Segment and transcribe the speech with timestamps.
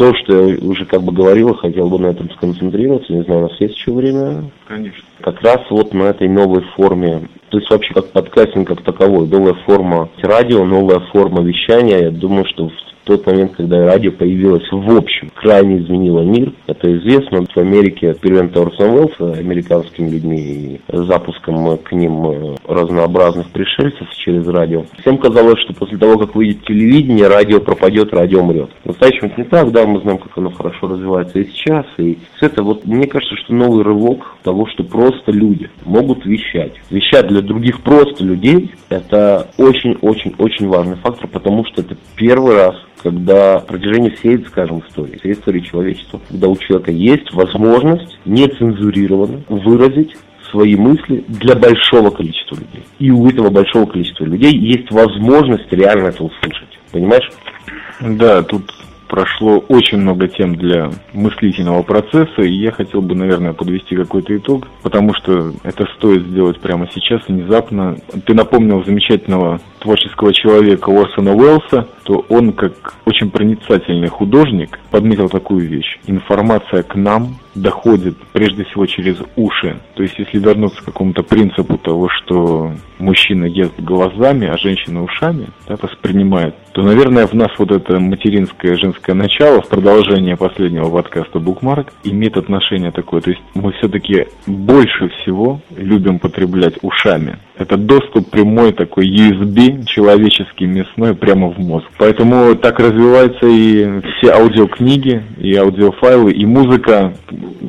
[0.00, 3.48] то, что я уже как бы говорил, хотел бы на этом сконцентрироваться, не знаю, у
[3.50, 4.44] нас есть еще время?
[4.66, 5.02] Конечно.
[5.20, 9.52] Как раз вот на этой новой форме, то есть вообще как подкастинг как таковой, новая
[9.66, 12.72] форма радио, новая форма вещания, я думаю, что в
[13.10, 16.52] тот момент, когда радио появилось в общем, крайне изменило мир.
[16.66, 17.44] Это известно.
[17.44, 24.46] В Америке эксперимент Орсон Уэллса американскими людьми и запуском к ним э, разнообразных пришельцев через
[24.46, 24.84] радио.
[25.00, 28.70] Всем казалось, что после того, как выйдет телевидение, радио пропадет, радио умрет.
[28.84, 31.86] В настоящем это не так, да, мы знаем, как оно хорошо развивается и сейчас.
[31.98, 36.74] И все это вот, мне кажется, что новый рывок того, что просто люди могут вещать.
[36.90, 43.60] Вещать для других просто людей, это очень-очень-очень важный фактор, потому что это первый раз когда
[43.60, 50.16] протяжении всей, скажем, истории, всей истории человечества, когда у человека есть возможность нецензурированно выразить
[50.50, 52.84] свои мысли для большого количества людей.
[52.98, 56.78] И у этого большого количества людей есть возможность реально это услышать.
[56.92, 57.30] Понимаешь?
[58.00, 58.72] Да, тут
[59.10, 64.68] прошло очень много тем для мыслительного процесса, и я хотел бы, наверное, подвести какой-то итог,
[64.82, 67.96] потому что это стоит сделать прямо сейчас, внезапно.
[68.24, 75.68] Ты напомнил замечательного творческого человека Орсона Уэллса, то он, как очень проницательный художник, подметил такую
[75.68, 75.98] вещь.
[76.06, 79.78] Информация к нам доходит прежде всего через уши.
[79.94, 85.48] То есть, если вернуться к какому-то принципу того, что мужчина ест глазами, а женщина ушами,
[85.66, 91.40] да, воспринимает, то, наверное, в нас вот это материнское женское начало в продолжение последнего подкаста
[91.40, 93.20] Букмарк имеет отношение такое.
[93.20, 97.38] То есть, мы все-таки больше всего любим потреблять ушами.
[97.56, 101.86] Это доступ прямой такой USB, человеческий, мясной, прямо в мозг.
[101.98, 107.12] Поэтому так развиваются и все аудиокниги, и аудиофайлы, и музыка.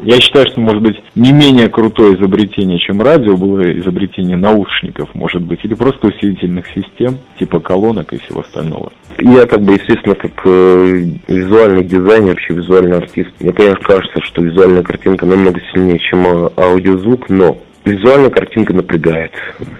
[0.03, 5.41] Я считаю, что, может быть, не менее крутое изобретение, чем радио, было изобретение наушников, может
[5.41, 8.91] быть, или просто усилительных систем, типа колонок и всего остального.
[9.19, 14.41] Я, как бы, естественно, как э, визуальный дизайнер, вообще визуальный артист, мне, конечно, кажется, что
[14.41, 19.31] визуальная картинка намного сильнее, чем а, аудиозвук, но Визуальная картинка напрягает.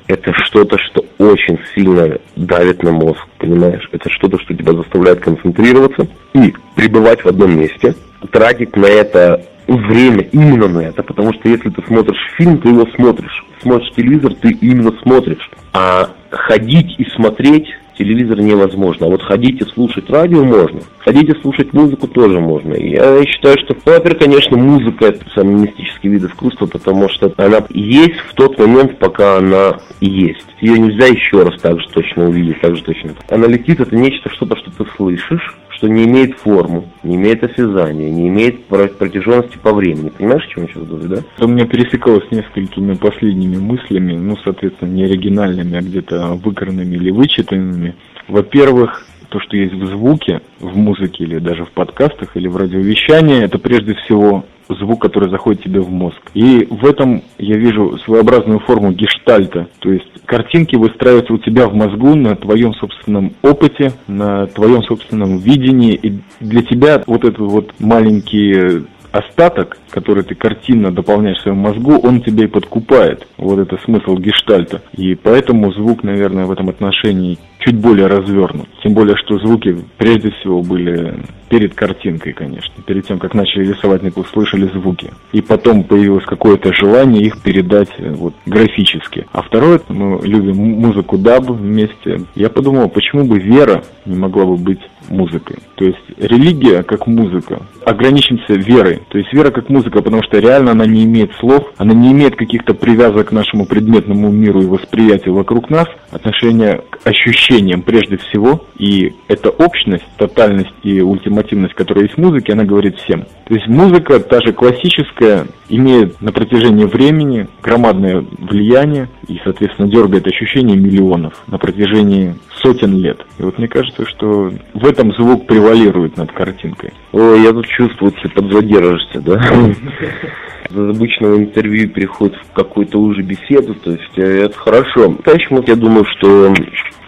[0.08, 3.88] Это что-то, что очень сильно давит на мозг, понимаешь?
[3.92, 7.94] Это что-то, что тебя заставляет концентрироваться и пребывать в одном месте,
[8.32, 12.86] тратить на это время именно на это, потому что если ты смотришь фильм, ты его
[12.96, 13.46] смотришь.
[13.62, 15.50] Смотришь телевизор, ты именно смотришь.
[15.74, 17.68] А ходить и смотреть
[17.98, 19.06] телевизор невозможно.
[19.06, 20.82] А вот ходить и слушать радио можно.
[21.00, 22.74] Ходить и слушать музыку тоже можно.
[22.74, 28.20] Я считаю, что, во-первых, конечно, музыка это самый мистический вид искусства, потому что она есть
[28.30, 30.48] в тот момент, пока она есть.
[30.60, 33.12] Ее нельзя еще раз так же точно увидеть, так же точно.
[33.30, 38.12] Она летит, это нечто, что-то, что ты слышишь, что не имеет форму, не имеет осязания,
[38.12, 40.10] не имеет протяженности по времени.
[40.10, 41.16] Понимаешь, о чем я сейчас говорю, да?
[41.36, 47.10] Это у меня пересекалось несколькими последними мыслями, ну, соответственно, не оригинальными, а где-то выкранными или
[47.10, 47.96] вычитанными.
[48.28, 53.44] Во-первых, то, что есть в звуке, в музыке или даже в подкастах или в радиовещании,
[53.44, 56.20] это прежде всего звук, который заходит тебе в мозг.
[56.34, 59.68] И в этом я вижу своеобразную форму гештальта.
[59.80, 65.38] То есть картинки выстраиваются у тебя в мозгу на твоем собственном опыте, на твоем собственном
[65.38, 65.94] видении.
[65.94, 72.00] И для тебя вот этот вот маленький остаток, который ты картинно дополняешь в своем мозгу,
[72.02, 73.28] он тебя и подкупает.
[73.38, 74.82] Вот это смысл гештальта.
[74.94, 78.68] И поэтому звук, наверное, в этом отношении чуть более развернут.
[78.84, 81.16] Тем более, что звуки прежде всего были
[81.50, 82.74] перед картинкой, конечно.
[82.86, 85.12] Перед тем, как начали рисовать, мы услышали звуки.
[85.32, 89.28] И потом появилось какое-то желание их передать э, вот, графически.
[89.34, 92.22] А второе, мы любим музыку даб вместе.
[92.36, 94.80] Я подумал, почему бы вера не могла бы быть
[95.10, 95.58] музыкой.
[95.76, 97.62] То есть религия как музыка.
[97.86, 99.02] Ограничимся верой.
[99.10, 102.38] То есть вера как музыка, потому что реально она не имеет слов, она не имеет
[102.38, 107.51] каких-то привязок к нашему предметному миру и восприятию вокруг нас, отношения к ощущениям
[107.84, 108.66] прежде всего.
[108.78, 113.26] И эта общность, тотальность и ультимативность, которая есть в музыке, она говорит всем.
[113.46, 120.28] То есть музыка, та же классическая, имеет на протяжении времени громадное влияние и, соответственно, дергает
[120.28, 123.26] ощущения миллионов на протяжении сотен лет.
[123.38, 126.94] И вот мне кажется, что в этом звук превалирует над картинкой.
[127.12, 129.42] Ой, я тут чувствую, ты подзадержишься, да?
[130.72, 135.18] Из обычного интервью переходит в какую-то уже беседу, то есть э, это хорошо.
[135.24, 136.54] Конечно, я думаю, что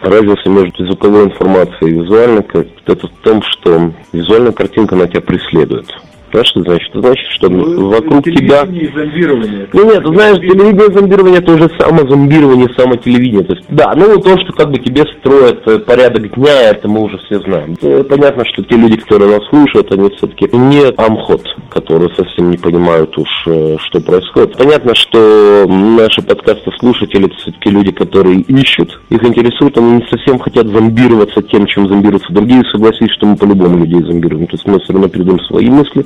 [0.02, 2.44] разница между звуковой информацией и визуальной
[2.86, 5.86] это в том, что визуальная картинка, она тебя преследует.
[6.34, 6.90] Знаешь, что значит?
[6.90, 8.66] Это значит, что ну, вокруг тебя...
[8.66, 9.68] зомбирование.
[9.72, 13.44] Ну нет, ты знаешь, телевидение зомбирование это уже самозомбирование, самотелевидение.
[13.44, 17.02] То есть, да, ну то, что как бы тебе строят э, порядок дня, это мы
[17.02, 17.74] уже все знаем.
[17.80, 22.56] Это понятно, что те люди, которые нас слушают, они все-таки не амхот, которые совсем не
[22.56, 24.56] понимают уж, э, что происходит.
[24.56, 30.40] Понятно, что наши подкасты слушатели это все-таки люди, которые ищут, их интересует, они не совсем
[30.40, 32.64] хотят зомбироваться тем, чем зомбируются другие.
[32.72, 34.48] Согласись, что мы по-любому людей зомбируем.
[34.48, 36.04] То есть мы все равно передаем свои мысли,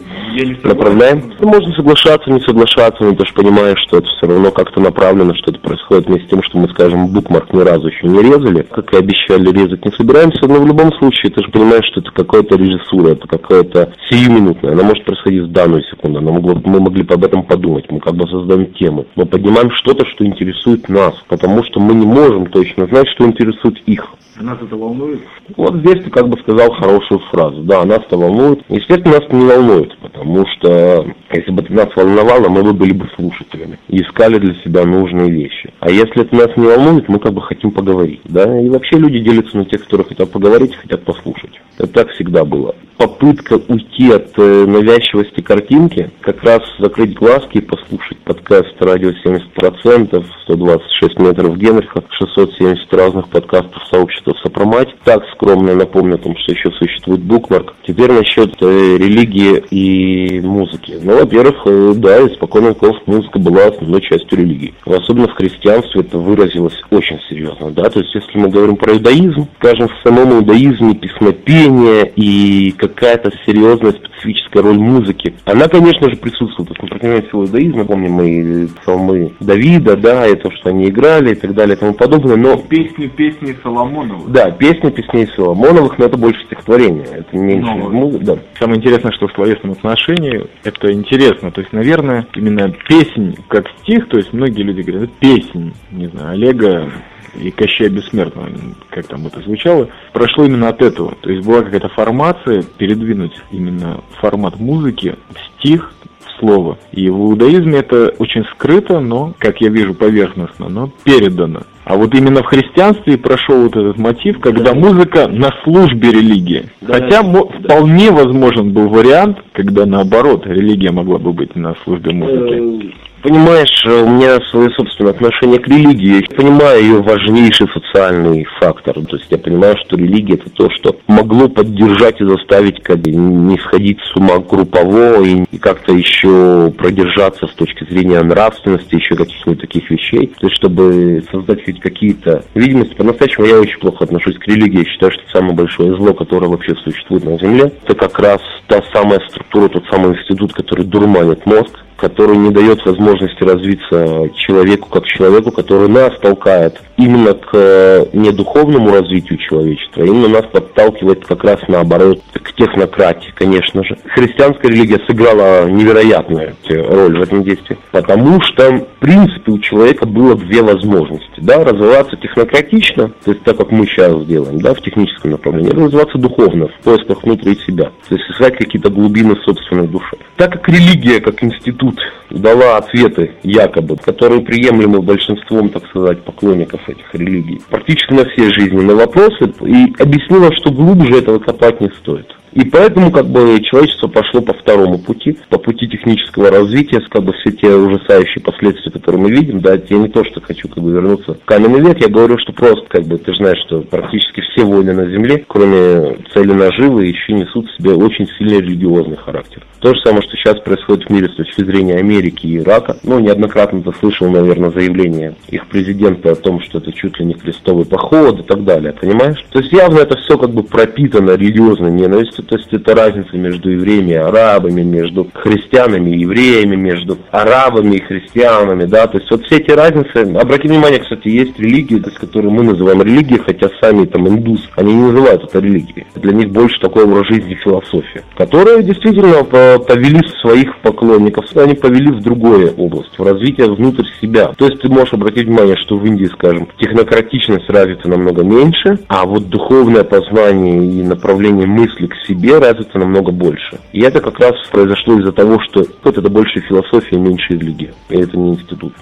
[0.65, 1.33] направляем.
[1.41, 5.35] Ну, можно соглашаться, не соглашаться, но ты же понимаешь, что это все равно как-то направлено,
[5.35, 8.67] что это происходит вместе с тем, что мы, скажем, букмарк ни разу еще не резали,
[8.71, 12.11] как и обещали, резать не собираемся, но в любом случае ты же понимаешь, что это
[12.11, 17.03] какая-то режиссура, это какая-то сиюминутная, она может происходить в данную секунду, она могло, мы могли
[17.03, 21.15] бы об этом подумать, мы как бы создаем темы, мы поднимаем что-то, что интересует нас,
[21.29, 24.07] потому что мы не можем точно знать, что интересует их.
[24.41, 25.21] Нас это волнует?
[25.57, 27.63] Вот здесь ты как бы сказал хорошую фразу.
[27.63, 28.63] Да, нас это волнует.
[28.69, 32.93] Естественно, нас это не волнует, потому что если бы это нас волновало, мы бы были
[32.93, 35.73] бы слушателями и искали для себя нужные вещи.
[35.81, 38.21] А если это нас не волнует, мы как бы хотим поговорить.
[38.25, 38.61] Да?
[38.61, 41.61] И вообще люди делятся на тех, которые хотят поговорить, хотят послушать.
[41.77, 42.75] Это так всегда было.
[42.99, 50.25] Попытка уйти от э, навязчивости картинки, как раз закрыть глазки и послушать подкаст «Радио 70%»,
[50.43, 54.89] 126 метров Генриха, 670 разных подкастов сообщества Сопромать.
[55.05, 57.75] Так скромно напомню о том, что еще существует букмарк.
[57.87, 60.99] Теперь насчет э, религии и музыки.
[61.01, 64.75] Ну, во-первых, э, да, испокон веков музыка была основной частью религии.
[64.85, 69.47] Особенно в христианстве это выразилось очень серьезно, да, то есть если мы говорим про иудаизм,
[69.59, 76.71] скажем, в самом иудаизме песнопение и какая-то серьезная специфическая роль музыки, она, конечно же, присутствует.
[76.71, 81.35] Есть, например, всего иудаизма, помним мы псалмы Давида, да, и то, что они играли и
[81.35, 82.57] так далее и тому подобное, но...
[82.57, 84.31] Песни, песни Соломоновых.
[84.31, 88.39] Да, песни, песней Соломоновых, но это больше стихотворение, это меньше музыка, да.
[88.59, 94.09] Самое интересное, что в словесном отношении это интересно, то есть, наверное, именно песнь как стих,
[94.09, 96.91] то есть многие люди говорят, песнь, не знаю, Олега
[97.35, 98.49] и Кощея Бессмертного,
[98.91, 101.15] как там это звучало, прошло именно от этого.
[101.21, 106.79] То есть была какая-то формация, передвинуть именно формат музыки в стих, в слово.
[106.93, 111.63] И в иудаизме это очень скрыто, но, как я вижу, поверхностно, но передано.
[111.89, 114.75] А вот именно в христианстве прошел вот этот мотив, когда да.
[114.75, 116.69] музыка на службе религии.
[116.83, 117.45] Да, Хотя да.
[117.45, 122.95] вполне возможен был вариант, когда наоборот религия могла бы быть на службе музыки.
[123.23, 126.25] Понимаешь, э, у меня свое собственное отношение к религии.
[126.31, 128.95] Я понимаю ее важнейший социальный фактор.
[128.95, 133.11] То есть я понимаю, что религия это то, что могло поддержать и заставить как бы,
[133.11, 139.61] не сходить с ума группово и, как-то еще продержаться с точки зрения нравственности, еще каких-нибудь
[139.61, 140.33] таких вещей.
[140.39, 142.95] То есть чтобы создать хоть какие-то видимости.
[142.95, 144.79] По-настоящему я очень плохо отношусь к религии.
[144.79, 147.73] Я считаю, что самое большое зло, которое вообще существует на Земле.
[147.85, 152.85] Это как раз та самая структура, тот самый институт, который дурманит мозг который не дает
[152.87, 153.08] возможности
[153.41, 160.07] развиться человеку как человеку, который нас толкает именно к э, не духовному развитию человечества, а
[160.07, 163.97] именно нас подталкивает как раз наоборот к технократии, конечно же.
[164.07, 170.35] Христианская религия сыграла невероятную роль в этом действии, потому что, в принципе, у человека было
[170.37, 175.31] две возможности, да, развиваться технократично, то есть так, как мы сейчас делаем, да, в техническом
[175.31, 180.17] направлении, развиваться духовно, в поисках внутри себя, то есть искать какие-то глубины собственной души.
[180.37, 182.01] Так как религия, как институт,
[182.31, 188.97] дала ответы, якобы, которые приемлемы большинством, так сказать, поклонников этих религий, практически на все жизненные
[188.97, 192.38] вопросы, и объяснила, что глубже этого копать не стоит.
[192.53, 197.33] И поэтому как бы человечество пошло по второму пути, по пути технического развития, как бы
[197.35, 200.93] все те ужасающие последствия, которые мы видим, да, я не то, что хочу как бы
[200.93, 204.65] вернуться в каменный век, я говорю, что просто как бы ты знаешь, что практически все
[204.65, 209.63] войны на Земле, кроме цели наживы, еще несут в себе очень сильный религиозный характер.
[209.81, 212.97] То же самое, что сейчас происходит в мире с точки зрения Америки и Ирака.
[213.05, 217.35] Ну, неоднократно ты слышал, наверное, заявление их президента о том, что это чуть ли не
[217.35, 219.45] крестовый поход и так далее, понимаешь?
[219.51, 223.71] То есть явно это все как бы пропитано религиозной ненавистью, то есть это разница между
[223.71, 229.45] евреями и арабами, между христианами и евреями, между арабами и христианами, да, то есть вот
[229.47, 234.29] все эти разницы, обрати внимание, кстати, есть религии, которые мы называем религией, хотя сами там
[234.29, 236.07] индус, они не называют это религией.
[236.17, 242.21] Для них больше такой образ жизни философия, которая действительно повели своих поклонников, они повели в
[242.21, 244.53] другую область, в развитие внутрь себя.
[244.57, 249.25] То есть ты можешь обратить внимание, что в Индии, скажем, технократичность развита намного меньше, а
[249.25, 253.81] вот духовное познание и направление мысли к себе развито намного больше.
[253.93, 257.95] И это как раз произошло из-за того, что вот это больше философия, меньше религия.
[258.11, 258.93] И это не институт.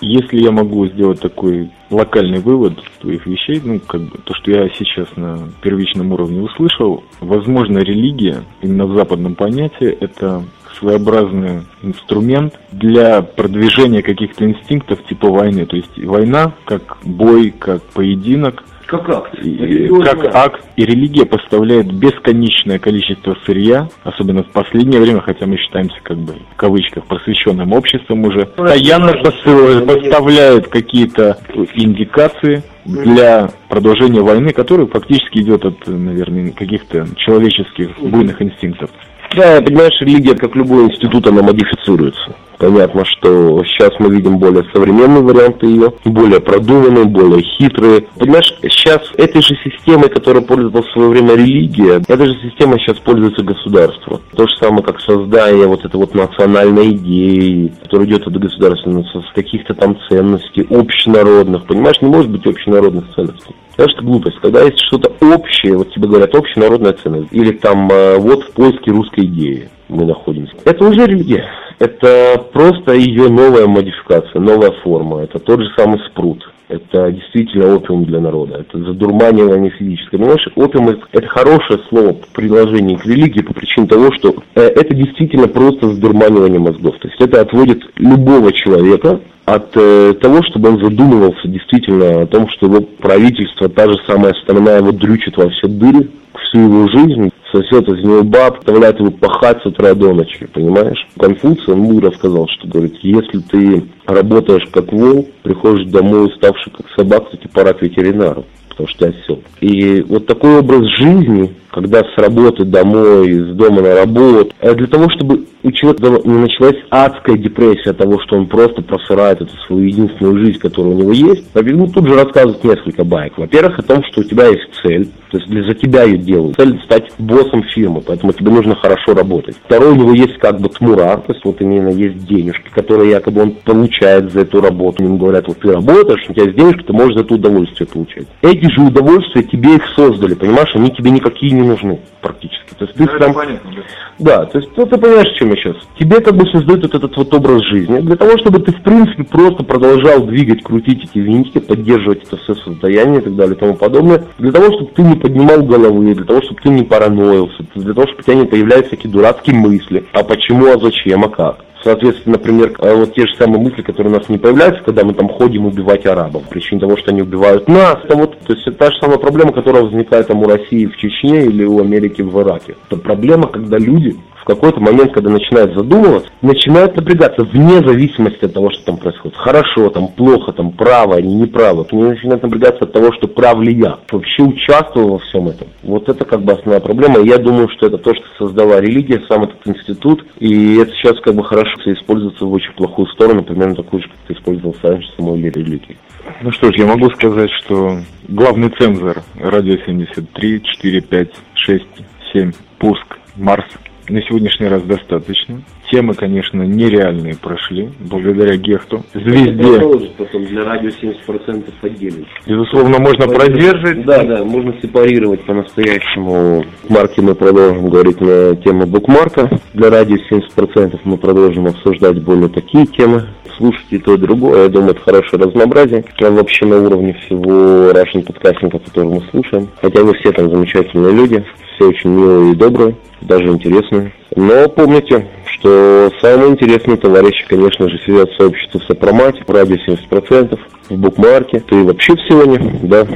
[0.00, 4.68] Если я могу сделать такой локальный вывод твоих вещей, ну, как бы, то, что я
[4.70, 10.42] сейчас на первичном уровне услышал, возможно, религия, именно в западном понятии, это
[10.80, 15.66] своеобразный инструмент для продвижения каких-то инстинктов типа войны.
[15.66, 19.34] То есть война как бой, как поединок, как акт.
[19.42, 20.64] И, как акт.
[20.76, 26.34] И религия поставляет бесконечное количество сырья, особенно в последнее время, хотя мы считаемся как бы
[26.52, 31.38] в кавычках просвещенным обществом уже, ну, постоянно поставляют какие-то
[31.74, 38.90] индикации для продолжения войны, которая фактически идет от, наверное, каких-то человеческих буйных инстинктов.
[39.34, 42.34] Да, понимаешь, религия, как любой институт, она модифицируется.
[42.58, 48.02] Понятно, что сейчас мы видим более современные варианты ее, более продуманные, более хитрые.
[48.16, 52.98] Понимаешь, сейчас этой же системой, которой пользовалась в свое время религия, этой же системой сейчас
[52.98, 54.20] пользуется государство.
[54.36, 59.34] То же самое, как создание вот этой вот национальной идеи, которая идет от государства, с
[59.34, 61.64] каких-то там ценностей общенародных.
[61.64, 63.56] Понимаешь, не может быть общенародных ценностей.
[63.76, 64.38] Это что глупость.
[64.40, 68.90] Когда есть что-то общее, вот тебе говорят общенародная ценность, или там э, вот в поиске
[68.90, 70.54] русской идеи мы находимся.
[70.64, 71.44] Это уже религия.
[71.82, 75.22] Это просто ее новая модификация, новая форма.
[75.22, 76.48] Это тот же самый спрут.
[76.68, 78.58] Это действительно опиум для народа.
[78.60, 80.18] Это задурманивание физическое.
[80.18, 84.94] Понимаешь, опиум это хорошее слово по приложению к религии по причине того, что э, это
[84.94, 86.96] действительно просто задурманивание мозгов.
[87.00, 92.48] То есть это отводит любого человека от э, того, чтобы он задумывался действительно о том,
[92.50, 96.08] что его правительство, та же самая страна его дрючит во все дыры
[96.44, 101.06] всю его жизнь, сосет из него баб, заставляет его пахать с утра до ночи, понимаешь?
[101.18, 106.86] Конфуций, он мудро сказал, что, говорит, если ты работаешь как вол, приходишь домой уставший как
[106.96, 109.42] собака, то тебе пора к ветеринару потому что осел.
[109.60, 114.86] И вот такой образ жизни, когда с работы домой, с дома на работу, э, для
[114.86, 119.56] того, чтобы у человека не началась адская депрессия от того, что он просто просырает эту
[119.66, 123.38] свою единственную жизнь, которая у него есть, ну, тут же рассказывать несколько баек.
[123.38, 126.56] Во-первых, о том, что у тебя есть цель, то есть для, за тебя ее делают.
[126.56, 129.56] Цель стать боссом фирмы, поэтому тебе нужно хорошо работать.
[129.64, 133.42] Второе, у него есть как бы тмура, то есть вот именно есть денежки, которые якобы
[133.42, 135.02] он получает за эту работу.
[135.02, 138.26] Ему говорят, вот ты работаешь, у тебя есть денежки, ты можешь за это удовольствие получать.
[138.42, 142.74] Эти же удовольствия тебе их создали, понимаешь, они тебе никакие не нужны практически.
[142.78, 143.34] То есть ты ну, сам...
[143.34, 143.70] Понятно,
[144.18, 144.38] да.
[144.38, 145.76] да, то есть ну, ты понимаешь, чем я сейчас.
[145.98, 149.24] Тебе как бы создают вот этот вот образ жизни, для того, чтобы ты в принципе
[149.24, 153.74] просто продолжал двигать, крутить эти винтики, поддерживать это все состояние и так далее и тому
[153.74, 157.94] подобное, для того, чтобы ты не поднимал головы, для того, чтобы ты не параноился, для
[157.94, 161.64] того, чтобы у тебя не появлялись всякие дурацкие мысли, а почему, а зачем, а как.
[161.82, 165.14] Соответственно, например, э, вот те же самые мысли, которые у нас не появляются, когда мы
[165.14, 167.98] там ходим убивать арабов, причине того, что они убивают нас.
[168.04, 170.96] Это вот, то есть это та же самая проблема, которая возникает там у России в
[170.96, 172.76] Чечне или у Америки в Ираке.
[172.88, 178.52] Это проблема, когда люди в какой-то момент, когда начинают задумываться, начинают напрягаться вне зависимости от
[178.52, 179.36] того, что там происходит.
[179.36, 181.86] Хорошо, там плохо, там право, не правы.
[181.92, 183.98] Они начинают напрягаться от того, что прав ли я.
[184.10, 185.68] Вообще участвовал во всем этом.
[185.84, 187.20] Вот это как бы основная проблема.
[187.20, 190.26] Я думаю, что это то, что создала религия, сам этот институт.
[190.40, 194.18] И это сейчас как бы хорошо используется в очень плохую сторону, примерно такую же, как
[194.26, 195.96] ты использовал самой религии.
[196.42, 201.84] Ну что ж, я могу сказать, что главный цензор радио 73, 4, 5, 6,
[202.32, 203.66] 7, пуск, Марс
[204.12, 205.62] на сегодняшний раз достаточно.
[205.92, 209.04] Темы, конечно, нереальные прошли, благодаря Гехту.
[209.12, 210.08] Звезде.
[210.16, 212.24] потом для радио 70% отдельно.
[212.46, 214.02] Безусловно, можно продержать.
[214.06, 216.64] Да, да, можно сепарировать по-настоящему.
[216.88, 219.50] Марки мы продолжим говорить на тему букмарка.
[219.74, 223.24] Для радио 70% мы продолжим обсуждать более такие темы
[223.58, 224.62] слушать и то, и другое.
[224.62, 226.06] Я думаю, это хорошее разнообразие.
[226.22, 229.68] А вообще на уровне всего Russian подкастинга, который мы слушаем.
[229.82, 231.44] Хотя вы все там замечательные люди,
[231.76, 234.10] все очень милые и добрые, даже интересные.
[234.36, 239.76] Но помните, что самые интересные товарищи, конечно же, сидят в сообществе в Сопромате, в радио
[239.76, 240.58] 70%,
[240.88, 243.06] в букмарке, ты вообще в Сионе, да,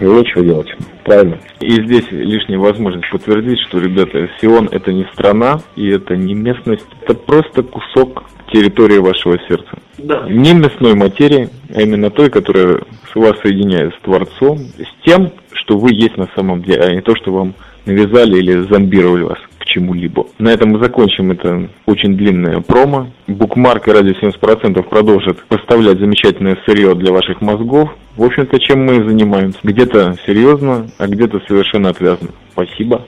[0.00, 0.68] нечего делать.
[1.04, 1.38] Правильно.
[1.60, 6.86] И здесь лишняя возможность подтвердить, что, ребята, Сион это не страна, и это не местность,
[7.02, 9.78] это просто кусок территории вашего сердца.
[9.98, 10.26] Да.
[10.28, 12.80] Не мясной материи, а именно той, которая
[13.14, 17.14] вас соединяет с Творцом, с тем, что вы есть на самом деле, а не то,
[17.16, 17.54] что вам
[17.86, 19.38] навязали или зомбировали вас
[19.72, 20.26] чему-либо.
[20.38, 23.08] На этом мы закончим это очень длинное промо.
[23.26, 27.90] Букмарк и радио 70% продолжит поставлять замечательное сырье для ваших мозгов.
[28.16, 29.58] В общем-то, чем мы занимаемся.
[29.62, 32.28] Где-то серьезно, а где-то совершенно отвязно.
[32.52, 33.06] Спасибо.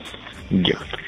[0.49, 1.02] Гехт.